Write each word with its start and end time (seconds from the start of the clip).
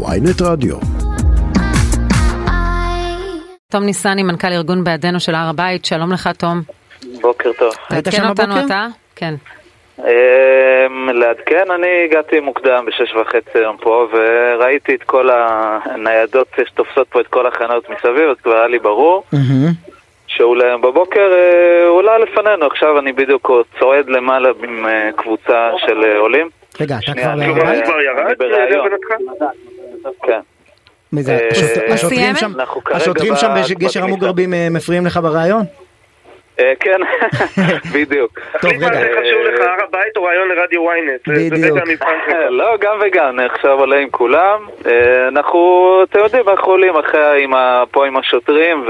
ויינט 0.00 0.42
רדיו. 0.42 0.76
תום 3.70 3.84
ניסני, 3.84 4.22
מנכ"ל 4.22 4.52
ארגון 4.52 4.84
בעדנו 4.84 5.20
של 5.20 5.34
הר 5.34 5.48
הבית, 5.48 5.84
שלום 5.84 6.12
לך 6.12 6.28
תום. 6.38 6.62
בוקר 7.20 7.50
טוב. 7.58 7.72
היית 7.90 8.06
שם 8.10 8.28
אותנו? 8.28 8.54
אתה? 8.66 8.86
כן. 9.16 9.34
אמ, 9.98 11.08
לעדכן, 11.08 11.70
אני 11.74 12.04
הגעתי 12.04 12.40
מוקדם 12.40 12.84
בשש 12.86 13.14
וחצי 13.14 13.58
היום 13.58 13.76
פה, 13.76 14.06
וראיתי 14.12 14.94
את 14.94 15.02
כל 15.02 15.28
הניידות 15.84 16.48
שתופסות 16.66 17.08
פה 17.08 17.20
את 17.20 17.26
כל 17.26 17.46
החניות 17.46 17.90
מסביב, 17.90 18.28
אז 18.30 18.36
כבר 18.42 18.56
היה 18.56 18.66
לי 18.66 18.78
ברור. 18.78 19.24
שאולי 20.26 20.64
בבוקר 20.82 21.32
אה, 21.32 21.88
עולה 21.88 22.18
לפנינו, 22.18 22.66
עכשיו 22.66 22.98
אני 22.98 23.12
בדיוק 23.12 23.50
צועד 23.78 24.08
למעלה 24.08 24.48
עם 24.62 24.86
אה, 24.86 25.10
קבוצה 25.16 25.70
של 25.86 26.04
אה, 26.04 26.18
עולים. 26.18 26.48
רגע, 26.80 26.96
אתה 27.04 27.12
כבר 27.12 27.34
ב- 27.36 27.42
הבית? 27.42 27.84
כן. 30.22 30.40
מי 31.12 31.22
זה? 31.22 31.32
אה, 31.32 31.48
הוא 31.86 31.94
השוטרים? 31.94 32.36
שם? 32.36 32.52
בגשר. 33.74 34.02
המוגרבים 34.04 34.54
אה, 34.54 34.68
מפריעים 34.70 35.06
לך 35.06 35.16
בריאיון? 35.22 35.62
אה, 36.60 36.72
כן, 36.80 37.00
בדיוק. 37.94 38.38
טוב, 38.60 38.70
רגע. 38.72 38.92
זה 38.92 39.08
חשוב 39.20 39.40
לך, 39.54 39.60
הר 39.60 39.84
הבית 39.88 40.16
או 40.16 40.22
רעיון 40.22 40.48
לרדיו 40.48 40.90
ynet? 40.92 41.32
בדיוק. 41.50 41.78
לא, 42.50 42.76
גם 42.80 42.98
וגם, 43.02 43.38
אני 43.38 43.46
עכשיו 43.46 43.78
עולה 43.78 43.96
עם 43.98 44.10
כולם. 44.10 44.66
אה, 44.86 45.28
אנחנו, 45.28 45.90
אתם 46.10 46.18
יודעים, 46.18 46.48
אנחנו 46.48 46.72
עולים 46.72 46.96
אחרי, 46.96 47.46
פה 47.90 48.06
עם 48.06 48.16
השוטרים, 48.16 48.84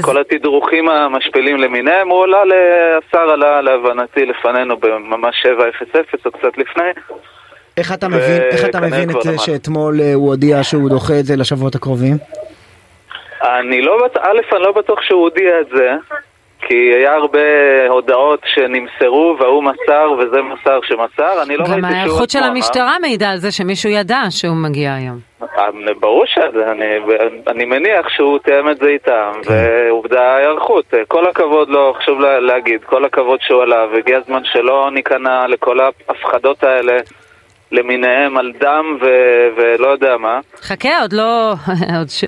וכל 0.00 0.18
התדרוכים 0.20 0.88
המשפילים 0.88 1.56
למיניהם, 1.56 2.08
הוא 2.08 2.24
עלה, 2.24 2.44
ל- 2.44 2.98
השר 3.08 3.30
עלה 3.30 3.60
להבנתי 3.60 4.26
לפנינו 4.26 4.76
בממש 4.76 5.46
7:00 5.46 6.26
או 6.26 6.30
קצת 6.32 6.58
לפני. 6.58 6.90
איך 7.76 7.92
אתה 7.92 8.08
מבין, 8.08 8.42
איך 8.42 8.64
אתה 8.64 8.80
מבין 8.80 9.10
את 9.10 9.22
זה. 9.22 9.38
שאתמול 9.38 10.00
אה, 10.00 10.14
הוא 10.14 10.28
הודיע 10.28 10.62
שהוא 10.62 10.90
דוחה 10.90 11.18
את 11.20 11.24
זה 11.24 11.36
לשבועות 11.36 11.74
הקרובים? 11.74 12.16
אני 13.42 13.82
לא 13.82 14.04
בטוח, 14.04 14.22
א', 14.24 14.54
אני 14.54 14.62
לא 14.62 14.72
בטוח 14.72 15.02
שהוא 15.02 15.20
הודיע 15.20 15.60
את 15.60 15.66
זה, 15.76 15.94
כי 16.68 16.74
היה 16.74 17.14
הרבה 17.14 17.38
הודעות 17.88 18.40
שנמסרו, 18.44 19.36
וההוא 19.40 19.62
מסר 19.62 20.10
וזה 20.18 20.42
מסר 20.42 20.78
שמסר, 20.82 21.42
אני 21.42 21.56
לא 21.56 21.64
ראיתי 21.64 21.76
גם 21.76 21.80
שהוא 21.80 21.94
ההיערכות 21.94 22.30
של. 22.30 22.38
המשטרה 22.38 22.96
מעידה 23.00 23.30
על 23.30 23.38
זה 23.38 23.52
שמישהו 23.52 23.90
ידע 23.90 24.20
שהוא 24.30 24.56
מגיע 24.56 24.94
היום. 24.94 25.18
אה, 25.58 25.68
ברור 26.00 26.24
שזה, 26.26 26.72
אני, 26.72 26.84
אני 27.48 27.64
מניח 27.64 28.08
שהוא 28.08 28.38
תיאם 28.38 28.70
את 28.70 28.78
זה 28.78 28.86
איתם, 28.88 29.30
ועובדה 29.46 30.22
ההיערכות. 30.22 30.84
כל 31.08 31.26
הכבוד 31.26 31.68
לו, 31.68 31.94
חשוב 31.98 32.20
לה, 32.20 32.40
להגיד, 32.40 32.84
כל 32.84 33.04
הכבוד 33.04 33.40
שהוא 33.42 33.62
עלה, 33.62 33.86
והגיע 33.92 34.18
הזמן 34.18 34.44
שלא 34.44 34.90
ניכנע 34.92 35.46
לכל 35.46 35.78
ההפחדות 35.80 36.64
האלה 36.64 36.98
למיניהם 37.72 38.36
על 38.38 38.52
דם 38.60 38.84
ו, 39.02 39.04
ולא 39.56 39.88
יודע 39.88 40.16
מה. 40.20 40.38
חכה, 40.62 41.00
עוד 41.00 41.12
לא... 41.12 41.54
עוד 41.98 42.10
ש... 42.10 42.24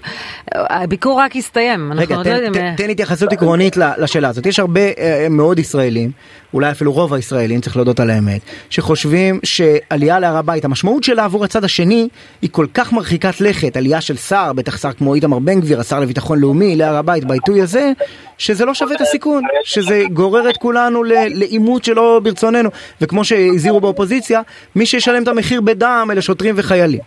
הביקור 0.54 1.20
רק 1.20 1.36
הסתיים, 1.36 1.92
אנחנו 1.92 2.02
רגע, 2.02 2.16
עוד 2.16 2.26
לא 2.28 2.32
תן- 2.38 2.44
יודעים... 2.44 2.52
תן- 2.76 2.84
תן 2.84 2.90
התייחסות 2.90 3.32
עקרונית 3.32 3.76
לשאלה 3.76 4.28
הזאת. 4.28 4.46
יש 4.46 4.58
הרבה 4.58 4.80
אה, 4.80 5.26
מאוד 5.30 5.58
ישראלים, 5.58 6.10
אולי 6.54 6.70
אפילו 6.70 6.92
רוב 6.92 7.14
הישראלים, 7.14 7.60
צריך 7.60 7.76
להודות 7.76 8.00
על 8.00 8.10
האמת, 8.10 8.40
שחושבים 8.70 9.40
שעלייה 9.44 10.18
להר 10.18 10.36
הבית, 10.36 10.64
המשמעות 10.64 11.04
שלה 11.04 11.24
עבור 11.24 11.44
הצד 11.44 11.64
השני 11.64 12.08
היא 12.42 12.50
כל 12.52 12.66
כך 12.74 12.92
מרחיקת 12.92 13.40
לכת, 13.40 13.76
עלייה 13.76 14.00
של 14.00 14.16
שר, 14.16 14.52
בטח 14.52 14.78
שר 14.78 14.92
כמו 14.92 15.14
איתמר 15.14 15.38
בן 15.38 15.60
גביר, 15.60 15.80
השר 15.80 16.00
לביטחון 16.00 16.38
לאומי, 16.38 16.76
להר 16.76 16.96
הבית, 16.96 17.24
בעיתוי 17.24 17.62
הזה, 17.62 17.92
שזה 18.38 18.64
לא 18.64 18.74
שווה 18.74 18.94
את 18.96 19.00
הסיכון, 19.00 19.42
שזה 19.64 20.02
גורר 20.12 20.50
את 20.50 20.56
כולנו 20.56 21.04
ל- 21.04 21.12
לעימות 21.28 21.84
שלא 21.84 22.20
ברצוננו, 22.22 22.70
וכמו 23.00 23.24
שהזהירו 23.24 23.80
באופוזיציה, 23.80 24.40
מי 24.76 24.86
שישלם 24.86 25.22
את 25.22 25.28
המחיר 25.34 25.60
בדם 25.60 26.08
אלה 26.12 26.22
שוטרים 26.22 26.54
וחיילים. 26.58 27.00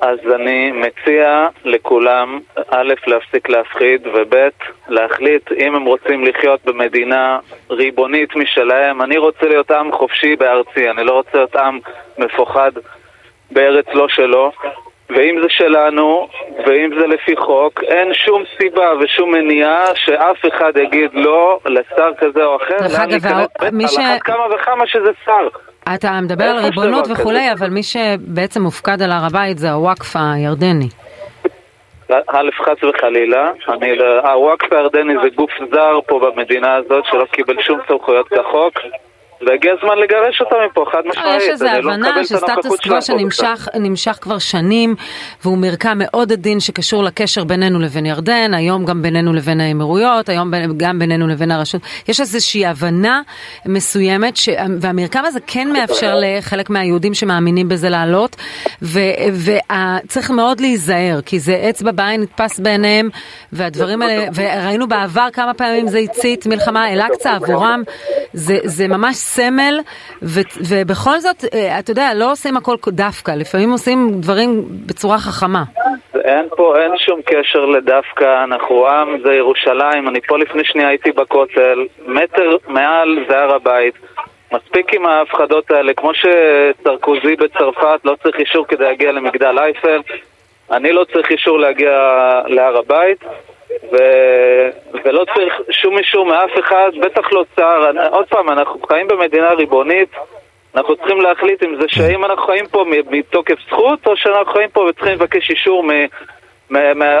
אז 0.00 0.18
אני 0.34 0.72
מציע 0.72 1.46
לכולם, 1.64 2.40
א', 2.70 2.92
להפסיק 3.06 3.48
להפחיד, 3.48 4.06
וב', 4.06 4.34
להחליט 4.88 5.52
אם 5.52 5.74
הם 5.74 5.84
רוצים 5.84 6.24
לחיות 6.24 6.60
במדינה 6.64 7.38
ריבונית 7.70 8.36
משלהם. 8.36 9.02
אני 9.02 9.18
רוצה 9.18 9.46
להיות 9.48 9.70
עם 9.70 9.92
חופשי 9.92 10.36
בארצי, 10.36 10.90
אני 10.90 11.04
לא 11.04 11.12
רוצה 11.12 11.30
להיות 11.34 11.56
עם 11.56 11.78
מפוחד 12.18 12.70
בארץ 13.50 13.86
לא 13.94 14.08
שלו. 14.08 14.52
ואם 15.10 15.38
זה 15.42 15.48
שלנו, 15.48 16.28
ואם 16.66 16.90
זה 17.00 17.06
לפי 17.06 17.36
חוק, 17.36 17.82
אין 17.82 18.14
שום 18.14 18.42
סיבה 18.58 18.92
ושום 19.00 19.32
מניעה 19.32 19.84
שאף 19.94 20.36
אחד 20.48 20.72
יגיד 20.76 21.10
לא 21.12 21.58
לשר 21.66 22.10
כזה 22.18 22.44
או 22.44 22.56
אחר. 22.56 22.76
דרך 22.80 23.00
אגב, 23.00 23.46
מי 23.72 23.84
על 23.84 23.88
ש- 23.90 23.98
אחת 23.98 24.22
כמה 24.22 24.46
וכמה 24.54 24.86
שזה 24.86 25.10
שר. 25.24 25.48
אתה 25.94 26.20
מדבר 26.22 26.44
על 26.44 26.58
ריבונות 26.64 27.04
וכולי? 27.10 27.52
אבל 27.52 27.70
מי 27.70 27.82
שבעצם 27.82 28.62
מופקד 28.62 29.02
על 29.02 29.12
הר 29.12 29.24
הבית 29.26 29.58
זה 29.58 29.70
הוואקף 29.72 30.16
הירדני. 30.16 30.88
א', 32.10 32.50
חס 32.64 32.84
וחלילה, 32.84 33.50
לא- 33.68 34.30
הוואקף 34.30 34.72
הירדני 34.72 35.14
זה 35.22 35.28
גוף 35.34 35.50
זר 35.72 35.98
פה 36.06 36.20
במדינה 36.20 36.74
הזאת 36.74 37.04
שלא 37.10 37.24
קיבל 37.30 37.62
שום 37.62 37.80
סמכויות 37.88 38.28
כחוק 38.28 38.74
והגיע 39.40 39.72
הזמן 39.78 39.98
לגרש 39.98 40.40
אותם 40.40 40.56
מפה, 40.70 40.84
חד 40.92 40.98
לא, 41.04 41.10
משמעית. 41.10 41.42
יש 41.42 41.48
איזו 41.48 41.64
לא 41.64 41.70
הבנה 41.70 42.20
את 42.20 42.26
שסטטוס 42.26 42.80
קוו. 42.80 43.02
שנמשך 43.02 43.68
נמשך 43.74 44.18
כבר 44.20 44.38
שנים 44.38 44.94
והוא 45.42 45.58
מרקם 45.58 45.98
מאוד 45.98 46.32
עדין 46.32 46.60
שקשור 46.60 47.04
לקשר 47.04 47.44
בינינו 47.44 47.80
לבין 47.80 48.06
ירדן, 48.06 48.54
היום 48.54 48.84
גם 48.84 49.02
בינינו 49.02 49.32
לבין 49.32 49.60
האמירויות, 49.60 50.28
היום 50.28 50.50
גם 50.76 50.98
בינינו 50.98 51.28
לבין 51.28 51.50
הרשות. 51.50 51.82
יש 52.08 52.20
איזושהי 52.20 52.66
הבנה 52.66 53.22
מסוימת, 53.66 54.36
ש... 54.36 54.48
והמרקם 54.80 55.24
הזה 55.24 55.38
כן 55.46 55.68
מאפשר 55.72 56.14
לחלק 56.24 56.70
מהיהודים 56.70 57.14
שמאמינים 57.14 57.68
בזה 57.68 57.88
לעלות, 57.88 58.36
וצריך 58.82 60.30
מאוד 60.30 60.60
להיזהר, 60.60 61.20
כי 61.26 61.38
זה 61.38 61.66
אצבע 61.70 61.90
בעין 61.90 62.20
נתפס 62.20 62.60
בעיניהם, 62.60 63.08
והדברים 63.52 64.02
האלה, 64.02 64.26
וראינו 64.34 64.88
בעבר 64.88 65.28
כמה 65.32 65.54
פעמים 65.54 65.88
זה 65.88 65.98
הצית 65.98 66.46
מלחמה, 66.46 66.92
אל-אקצא 66.92 67.30
עבורם, 67.34 67.82
זה, 68.32 68.58
זה 68.64 68.88
ממש 68.88 69.16
סמל, 69.36 69.80
ו, 70.22 70.40
ובכל 70.68 71.18
זאת, 71.18 71.44
אה, 71.54 71.78
אתה 71.78 71.90
יודע, 71.90 72.14
לא 72.14 72.32
עושים 72.32 72.56
הכל 72.56 72.76
דווקא, 72.88 73.30
לפעמים 73.30 73.70
עושים 73.70 74.10
דברים 74.10 74.64
בצורה 74.86 75.18
חכמה. 75.18 75.62
אין 76.24 76.46
פה, 76.56 76.74
אין 76.78 76.92
שום 76.98 77.20
קשר 77.22 77.64
לדווקא, 77.64 78.44
אנחנו 78.44 78.88
עם, 78.88 79.08
זה 79.24 79.32
ירושלים, 79.32 80.08
אני 80.08 80.20
פה 80.20 80.38
לפני 80.38 80.64
שנייה 80.64 80.88
הייתי 80.88 81.12
בכותל, 81.12 81.78
מטר 82.06 82.56
מעל 82.68 83.18
זה 83.28 83.38
הר 83.38 83.54
הבית. 83.54 83.94
מספיק 84.52 84.94
עם 84.94 85.06
ההפחדות 85.06 85.70
האלה, 85.70 85.94
כמו 85.94 86.10
שסרקוזי 86.14 87.36
בצרפת 87.36 88.00
לא 88.04 88.16
צריך 88.22 88.36
אישור 88.38 88.66
כדי 88.68 88.84
להגיע 88.84 89.12
למגדל 89.12 89.58
אייפל, 89.58 90.00
אני 90.70 90.92
לא 90.92 91.04
צריך 91.12 91.30
אישור 91.30 91.58
להגיע 91.58 91.90
להר 92.46 92.76
הבית, 92.78 93.24
ו... 93.92 93.96
ולא 95.04 95.24
צריך 95.34 95.54
שום 95.70 95.98
אישור 95.98 96.26
מאף 96.26 96.50
אחד, 96.60 96.90
בטח 97.02 97.32
לא. 97.32 97.44
אני- 97.90 98.08
עוד 98.10 98.26
פעם, 98.28 98.50
אנחנו 98.50 98.80
חיים 98.88 99.08
במדינה 99.08 99.48
ריבונית, 99.48 100.08
אנחנו 100.76 100.96
צריכים 100.96 101.20
להחליט 101.20 101.62
אם 101.62 101.76
זה 101.80 101.86
שאם 101.88 102.24
אנחנו 102.24 102.46
חיים 102.46 102.66
פה 102.66 102.84
מתוקף 103.10 103.54
זכות, 103.70 104.06
או 104.06 104.16
שאנחנו 104.16 104.52
חיים 104.52 104.68
פה 104.72 104.80
וצריכים 104.80 105.12
לבקש 105.14 105.50
אישור 105.50 105.84
מ... 105.84 105.90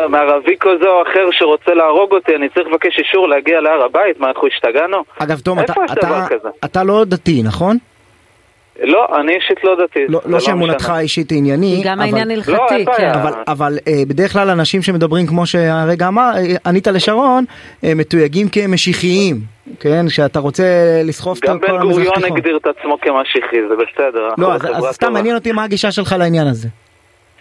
מערבי 0.08 0.56
כזה 0.60 0.88
או 0.88 1.02
אחר 1.02 1.28
שרוצה 1.30 1.74
להרוג 1.74 2.12
אותי, 2.12 2.36
אני 2.36 2.48
צריך 2.48 2.66
לבקש 2.68 2.98
אישור 2.98 3.28
להגיע 3.28 3.60
להר 3.60 3.84
הבית? 3.84 4.20
מה, 4.20 4.28
אנחנו 4.28 4.48
השתגענו? 4.48 4.96
אגב, 5.18 5.38
תום, 5.40 5.60
אתה, 5.60 5.72
אתה? 5.92 6.20
אתה 6.64 6.84
לא 6.84 7.04
דתי, 7.04 7.42
נכון? 7.44 7.76
לא, 8.82 9.06
אני 9.20 9.34
אישית 9.34 9.64
לא 9.64 9.76
דתי. 9.84 9.98
לא, 10.08 10.20
זה 10.24 10.30
לא 10.30 10.40
שאמונתך. 10.40 10.90
האישית 10.90 11.30
היא 11.30 11.38
ענייני, 11.38 11.82
גם 11.84 11.92
אבל, 11.92 12.02
העניין 12.02 12.28
לא, 12.28 12.32
הלכתי, 12.32 12.74
אין 12.74 12.86
כן. 12.96 13.10
אבל, 13.10 13.32
אבל 13.48 13.78
אה, 13.88 14.02
בדרך 14.08 14.32
כלל 14.32 14.50
אנשים 14.50 14.82
שמדברים 14.82 15.26
כמו 15.26 15.46
שהרגע 15.46 16.08
אמר, 16.08 16.30
אה, 16.36 16.56
ענית 16.66 16.86
לשרון, 16.86 17.44
אה, 17.84 17.94
מתויגים 17.94 18.48
כמשיחיים, 18.48 19.36
כן? 19.80 20.08
שאתה 20.08 20.38
רוצה 20.38 20.64
לסחוף 21.04 21.38
את 21.38 21.44
גם 21.44 21.58
כל 21.60 21.66
בן 21.66 21.74
המזרח 21.74 21.92
גוריון 21.92 22.14
תיכון. 22.14 22.36
הגדיר 22.36 22.56
את 22.56 22.66
עצמו 22.66 22.98
כמשיחי, 23.00 23.56
זה 23.68 23.74
בסדר. 23.74 24.28
לא, 24.38 24.54
אז, 24.54 24.62
אז 24.64 24.94
סתם. 24.94 25.12
מעניין 25.12 25.34
אותי 25.34 25.52
מה 25.52 25.64
הגישה 25.64 25.92
שלך 25.92 26.14
לעניין 26.18 26.46
הזה. 26.46 26.68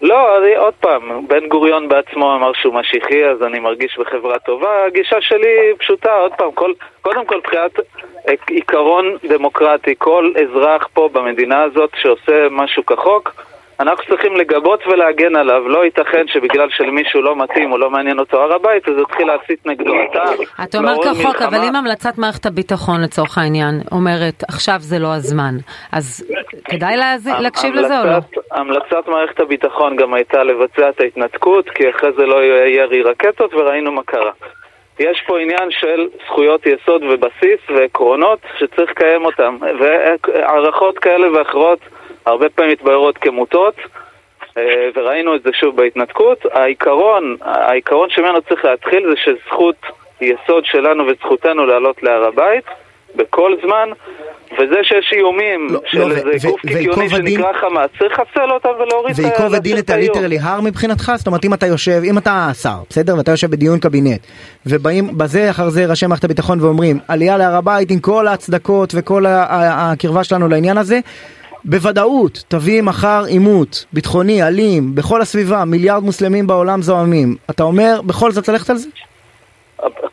לא, 0.04 0.38
אני, 0.38 0.56
עוד 0.56 0.74
פעם, 0.74 1.02
בן 1.28 1.48
גוריון 1.48 1.88
בעצמו 1.90 2.36
אמר 2.36 2.52
שהוא 2.54 2.74
משיחי, 2.74 3.26
אז 3.26 3.44
אני 3.44 3.60
מרגיש 3.60 3.98
בחברה 4.00 4.40
טובה. 4.40 4.86
הגישה 4.88 5.16
שלי 5.22 5.56
פשוטה, 5.80 6.12
עוד 6.14 6.32
פעם, 6.38 6.52
כל, 6.54 6.72
קודם 7.02 7.26
כל 7.26 7.38
מבחינת 7.38 7.72
עיקרון 8.50 9.06
דמוקרטי, 9.30 9.94
כל 9.98 10.32
אזרח 10.44 10.88
פה 10.94 11.10
במדינה 11.14 11.64
הזאת 11.64 11.90
שעושה 12.02 12.48
משהו 12.52 12.86
כחוק, 12.86 13.34
אנחנו 13.80 14.04
צריכים 14.10 14.36
לגבות 14.36 14.80
ולהגן 14.88 15.36
עליו. 15.36 15.68
לא 15.70 15.86
ייתכן 15.86 16.28
שבגלל 16.28 16.68
שלמישהו 16.70 17.22
לא 17.22 17.36
מתאים 17.36 17.72
או 17.72 17.78
לא 17.78 17.90
מעניין 17.90 18.20
אותו 18.20 18.42
הר 18.42 18.54
הבית, 18.54 18.88
אז 18.88 18.94
יתחיל 19.02 19.28
להסית 19.28 19.66
נגדו. 19.66 19.94
אתה, 20.12 20.24
אתה 20.64 20.78
אומר 20.78 20.94
כחוק, 21.04 21.26
מלחמה. 21.28 21.48
אבל 21.48 21.58
אם 21.70 21.76
המלצת 21.76 22.18
מערכת 22.18 22.46
הביטחון 22.46 23.02
לצורך 23.02 23.38
העניין 23.38 23.82
אומרת 23.92 24.44
עכשיו 24.50 24.76
זה 24.80 25.00
לא 25.00 25.14
הזמן, 25.14 25.56
אז 25.92 26.26
כדאי 26.66 26.98
להז- 26.98 27.42
להקשיב 27.42 27.74
לזה 27.76 28.00
או 28.02 28.06
לא? 28.06 28.18
המלצת- 28.54 29.08
מערכת 29.08 29.40
הביטחון 29.40 29.96
גם 29.96 30.14
הייתה 30.14 30.44
לבצע 30.44 30.90
את 30.90 31.00
ההתנתקות, 31.02 31.70
כי 31.70 31.90
אחרי 31.90 32.12
זה 32.12 32.26
לא 32.26 32.44
יהיה 32.44 32.68
ירי 32.68 33.02
רקטות, 33.02 33.54
וראינו 33.54 33.92
מה 33.92 34.04
קרה. 34.04 34.32
יש 35.00 35.22
פה 35.28 35.40
עניין 35.40 35.72
של 35.72 36.08
זכויות 36.26 36.66
יסוד 36.66 37.04
ובסיס 37.04 37.60
ועקרונות 37.70 38.40
שצריך 38.60 38.92
לקיים 38.92 39.26
אותם, 39.26 39.58
והערכות 39.80 41.00
כאלה 41.00 41.38
ואחרות 41.38 41.80
הרבה 42.26 42.50
פעמים 42.50 42.72
מתבררות 42.72 43.18
כמוטות, 43.18 43.76
אה, 44.58 44.90
וראינו 44.96 45.36
את 45.36 45.44
זה 45.44 45.50
שוב 45.54 45.78
בהתנתקות. 45.78 46.46
העיקרון, 46.52 47.38
העיקרון 47.42 48.10
שממנו 48.10 48.42
צריך 48.42 48.66
להתחיל 48.66 49.10
זה 49.10 49.16
שזכות 49.18 49.76
יסוד 50.22 50.66
שלנו 50.66 51.08
וזכותנו 51.08 51.66
לעלות 51.66 52.04
להר 52.04 52.24
הבית 52.24 52.66
בכל 53.16 53.52
זמן, 53.66 53.90
וזה 54.54 54.76
שיש 54.84 55.14
איומים 55.18 55.68
לא, 55.70 55.80
של 55.86 55.98
לא, 56.00 56.06
ו- 56.06 56.32
איזה 56.32 56.48
ו- 56.48 56.52
גוף 56.52 56.62
קיקיוני 56.62 56.86
וייקוב 56.88 57.14
הדין- 57.16 57.38
שנקרא 57.40 57.54
חמאס, 57.62 57.90
צריך 58.00 58.20
לחסל 58.20 58.52
אותם 58.52 58.70
ולהוריד 58.80 59.14
את 59.14 59.20
ה- 59.20 59.24
וייקוב 59.28 59.54
הדין 59.54 59.78
את 59.78 59.90
הליטרלי 59.90 60.40
הר 60.42 60.62
מבחינתך? 60.62 61.12
זאת 61.18 61.28
אומרת 61.28 61.46
אם 61.46 61.54
אתה 61.54 61.66
יושב, 61.66 62.02
אם 62.04 62.18
אתה 62.18 62.50
שר, 62.62 62.76
בסדר? 62.90 63.18
ואתה 63.18 63.32
יושב 63.32 63.52
בדיון 63.52 63.80
קבינט, 63.80 64.20
ובאים 64.66 65.18
בזה 65.18 65.50
אחר 65.50 65.70
זה 65.70 65.86
ראשי 65.86 66.08
מערכת 66.08 66.24
הביטחון 66.24 66.62
ואומרים 66.62 67.00
עלייה 67.08 67.38
להר 67.38 67.56
הבית 67.56 67.92
עם 67.92 68.00
כל 68.00 68.28
ההצדקות 68.28 68.94
וכל 68.98 69.26
הקרבה 69.30 70.24
שלנו 70.24 70.48
לעניין 70.48 70.78
הזה, 70.78 71.00
בוודאות 71.66 72.44
תביא 72.48 72.82
מחר 72.82 73.24
עימות 73.28 73.86
ביטחוני 73.94 74.44
אלים 74.48 74.96
בכל 74.96 75.22
הסביבה, 75.22 75.66
מיליארד 75.66 76.04
מוסלמים 76.04 76.48
בעולם 76.48 76.82
זועמים. 76.82 77.36
אתה 77.50 77.64
אומר 77.64 78.02
בכל 78.06 78.32
זאת 78.32 78.48
ללכת 78.50 78.70
על 78.70 78.76
זה? 78.78 78.90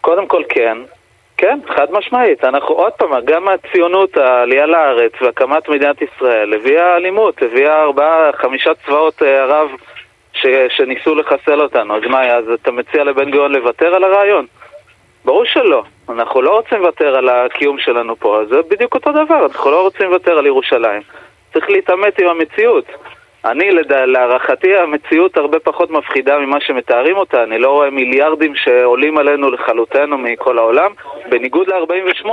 קודם 0.00 0.26
כל 0.28 0.42
כן, 0.48 0.76
כן, 1.40 1.58
חד 1.68 1.92
משמעית. 1.92 2.44
אנחנו 2.44 2.74
עוד 2.74 2.92
פעם, 2.92 3.24
גם 3.24 3.48
הציונות, 3.48 4.16
העלייה 4.16 4.66
לארץ 4.66 5.12
והקמת 5.20 5.68
מדינת 5.68 5.96
ישראל 6.02 6.54
הביאה 6.54 6.96
אלימות, 6.96 7.42
הביאה 7.42 7.82
ארבעה, 7.82 8.30
חמישה 8.32 8.70
צבאות 8.86 9.22
אה, 9.22 9.42
ערב 9.42 9.70
ש, 10.32 10.46
שניסו 10.68 11.14
לחסל 11.14 11.60
אותנו. 11.60 11.96
אז 11.96 12.02
מה, 12.08 12.26
אז 12.26 12.44
אתה 12.54 12.70
מציע 12.70 13.04
לבן 13.04 13.30
גוריון 13.30 13.52
לוותר 13.52 13.94
על 13.94 14.04
הרעיון? 14.04 14.46
ברור 15.24 15.44
שלא. 15.44 15.82
אנחנו 16.08 16.42
לא 16.42 16.56
רוצים 16.56 16.78
לוותר 16.78 17.16
על 17.16 17.28
הקיום 17.28 17.78
שלנו 17.78 18.16
פה, 18.16 18.40
אז 18.40 18.48
זה 18.48 18.56
בדיוק 18.70 18.94
אותו 18.94 19.12
דבר, 19.12 19.46
אנחנו 19.46 19.70
לא 19.70 19.82
רוצים 19.82 20.10
לוותר 20.10 20.38
על 20.38 20.46
ירושלים. 20.46 21.02
צריך 21.52 21.70
להתעמת 21.70 22.18
עם 22.18 22.28
המציאות. 22.28 22.84
אני, 23.44 23.70
לד... 23.70 23.92
להערכתי, 23.92 24.76
המציאות 24.76 25.36
הרבה 25.36 25.58
פחות 25.58 25.90
מפחידה 25.90 26.38
ממה 26.38 26.60
שמתארים 26.60 27.16
אותה. 27.16 27.42
אני 27.42 27.58
לא 27.58 27.70
רואה 27.70 27.90
מיליארדים 27.90 28.54
שעולים 28.54 29.18
עלינו 29.18 29.50
לכלותנו 29.50 30.18
מכל 30.18 30.58
העולם, 30.58 30.92
בניגוד 31.28 31.68
ל-48. 31.68 32.28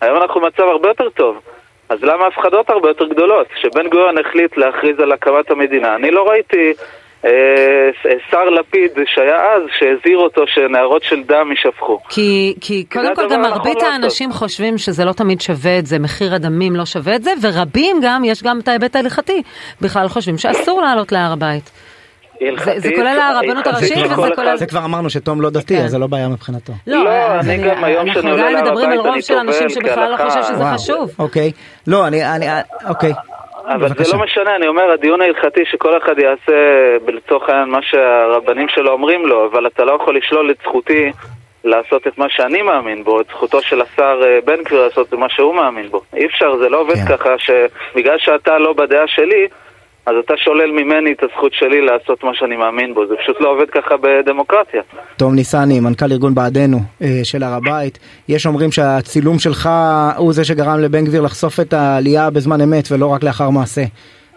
היום 0.00 0.16
אנחנו 0.16 0.40
במצב 0.40 0.62
הרבה 0.62 0.88
יותר 0.88 1.10
טוב. 1.10 1.40
אז 1.88 2.04
למה 2.04 2.24
ההפחדות 2.24 2.70
הרבה 2.70 2.88
יותר 2.88 3.06
גדולות? 3.06 3.46
כשבן 3.48 3.88
גוריון 3.88 4.18
החליט 4.18 4.56
להכריז 4.56 5.00
על 5.00 5.12
הקמת 5.12 5.50
המדינה, 5.50 5.94
אני 5.94 6.10
לא 6.10 6.28
ראיתי 6.28 6.72
שר 8.30 8.44
לפיד 8.60 8.90
שהיה 9.06 9.36
אז, 9.56 9.62
שהזהיר 9.78 10.18
אותו 10.18 10.42
שנהרות 10.46 11.02
של 11.02 11.22
דם 11.22 11.50
יישפכו. 11.50 11.98
כי, 12.08 12.54
כי 12.60 12.84
קודם 12.92 13.14
כל 13.16 13.28
גם 13.30 13.42
מרבית 13.42 13.74
לעשות. 13.74 13.88
האנשים 13.92 14.32
חושבים 14.32 14.78
שזה 14.78 15.04
לא 15.04 15.12
תמיד 15.12 15.40
שווה 15.40 15.78
את 15.78 15.86
זה, 15.86 15.98
מחיר 15.98 16.34
הדמים 16.34 16.76
לא 16.76 16.84
שווה 16.84 17.16
את 17.16 17.22
זה, 17.22 17.30
ורבים 17.42 17.96
גם, 18.02 18.24
יש 18.24 18.42
גם 18.42 18.58
את 18.60 18.68
ההיבט 18.68 18.96
ההלכתי, 18.96 19.42
בכלל 19.80 20.08
חושבים 20.08 20.38
שאסור 20.38 20.80
לעלות 20.82 21.12
להר 21.12 21.32
הבית. 21.32 21.70
זה- 22.64 22.74
זה 22.80 22.90
כולל 22.96 23.18
הרבנות 23.20 23.66
הראשית 23.66 23.96
כל 23.96 24.20
וזה 24.20 24.30
כולל- 24.36 24.56
זה 24.56 24.66
כבר 24.66 24.84
אמרנו 24.84 25.10
שתום 25.10 25.40
לא 25.40 25.50
דתי, 25.50 25.76
כן. 25.76 25.84
אז 25.84 25.90
זה 25.90 25.98
לא 25.98 26.06
בעיה 26.06 26.28
מבחינתו. 26.28 26.72
לא, 26.86 27.10
אז 27.10 27.48
אני 27.48 27.58
גם 27.68 27.84
היום 27.84 28.06
אנחנו 28.08 28.20
שאני 28.22 28.30
עולה 28.30 28.50
להר 28.50 28.62
מדברים 28.62 28.86
על 28.90 28.92
הבית, 28.92 29.04
רוב 29.06 29.12
אני 29.14 29.22
של 29.22 29.34
אנשים 29.36 29.68
טובל 29.68 29.70
שבכלל 29.88 30.10
לא 30.10 30.16
כהלכה. 30.16 30.40
חושב 30.42 30.54
שזה 30.54 30.64
חשוב. 30.74 31.10
אוקיי. 31.18 31.52
לא, 31.86 32.06
אני, 32.06 32.34
אני, 32.34 32.46
אוקיי. 32.88 33.12
אבל 33.70 33.88
בבקשה. 33.88 34.04
זה 34.04 34.16
לא 34.16 34.24
משנה, 34.24 34.56
אני 34.56 34.68
אומר, 34.68 34.90
הדיון 34.90 35.20
ההלכתי 35.20 35.60
שכל 35.64 35.98
אחד 35.98 36.18
יעשה 36.18 36.52
לצורך 37.08 37.48
העניין 37.48 37.68
מה 37.68 37.82
שהרבנים 37.82 38.68
שלו 38.68 38.92
אומרים 38.92 39.26
לו, 39.26 39.46
אבל 39.46 39.66
אתה 39.66 39.84
לא 39.84 39.92
יכול 39.92 40.16
לשלול 40.16 40.50
את 40.50 40.56
זכותי 40.62 41.12
לעשות 41.64 42.06
את 42.06 42.18
מה 42.18 42.26
שאני 42.28 42.62
מאמין 42.62 43.04
בו, 43.04 43.20
את 43.20 43.26
זכותו 43.26 43.62
של 43.62 43.80
השר 43.80 44.20
אה, 44.24 44.38
בן 44.44 44.62
גביר 44.62 44.82
לעשות 44.84 45.08
את 45.08 45.14
מה 45.14 45.28
שהוא 45.28 45.54
מאמין 45.54 45.88
בו. 45.88 46.02
אי 46.16 46.26
אפשר, 46.26 46.56
זה 46.56 46.68
לא 46.68 46.80
עובד 46.80 46.94
כן. 46.94 47.16
ככה 47.16 47.34
שבגלל 47.38 48.18
שאתה 48.18 48.58
לא 48.58 48.72
בדעה 48.72 49.06
שלי, 49.06 49.46
אז 50.06 50.14
אתה 50.24 50.34
שולל 50.36 50.70
ממני 50.70 51.12
את 51.12 51.22
הזכות 51.22 51.52
שלי 51.52 51.80
לעשות 51.80 52.24
מה 52.24 52.30
שאני 52.34 52.56
מאמין 52.56 52.94
בו. 52.94 53.06
זה 53.06 53.14
פשוט 53.22 53.40
לא 53.40 53.48
עובד 53.48 53.70
ככה 53.70 53.96
בדמוקרטיה. 53.96 54.82
תום 55.16 55.34
ניסני, 55.34 55.80
מנכ"ל 55.80 56.12
ארגון 56.12 56.34
בעדנו 56.34 56.78
אה, 57.02 57.20
של 57.22 57.42
הר 57.42 57.54
הבית, 57.54 57.98
יש 58.28 58.46
אומרים 58.46 58.72
שהצילום 58.72 59.38
שלך 59.38 59.68
הוא 60.16 60.32
זה 60.32 60.44
שגרם 60.44 60.80
לבן 60.80 61.04
גביר 61.04 61.22
לחשוף 61.22 61.60
את 61.60 61.72
העלייה 61.72 62.30
בזמן 62.30 62.60
אמת 62.60 62.84
ולא 62.92 63.06
רק 63.06 63.22
לאחר 63.22 63.50
מעשה. 63.50 63.82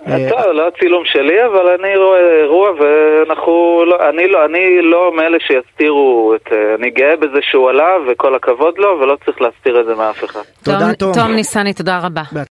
אה, 0.08 0.30
טוב, 0.30 0.40
לא 0.52 0.68
הצילום 0.68 1.04
שלי, 1.06 1.46
אבל 1.46 1.68
אני 1.80 1.98
רואה 1.98 2.42
אירוע 2.42 2.70
ואנחנו, 2.72 3.84
לא, 3.86 4.10
אני 4.10 4.28
לא, 4.28 4.46
אני 4.46 4.82
לא 4.82 5.12
מאלה 5.16 5.38
שיסתירו 5.40 6.34
את, 6.36 6.54
אה, 6.54 6.76
אני 6.76 6.90
גאה 6.90 7.16
בזה 7.16 7.40
שהוא 7.42 7.70
עלה 7.70 7.92
וכל 8.08 8.36
הכבוד 8.36 8.78
לו 8.78 9.00
ולא 9.02 9.18
צריך 9.26 9.42
להסתיר 9.42 9.80
את 9.80 9.86
זה 9.86 9.96
מאף 9.96 10.24
אחד. 10.24 10.42
תודה, 10.64 10.94
תום. 11.00 11.14
תום 11.14 11.32
ניסני, 11.32 11.74
תודה 11.74 12.00
רבה. 12.04 12.22